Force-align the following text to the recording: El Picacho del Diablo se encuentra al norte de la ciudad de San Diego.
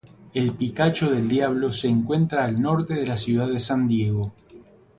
El 0.33 0.53
Picacho 0.53 1.11
del 1.13 1.27
Diablo 1.27 1.71
se 1.71 1.87
encuentra 1.87 2.43
al 2.45 2.59
norte 2.59 2.95
de 2.95 3.05
la 3.05 3.17
ciudad 3.17 3.47
de 3.49 3.59
San 3.59 3.87
Diego. 3.87 4.33